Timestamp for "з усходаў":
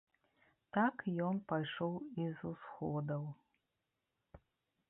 2.39-3.23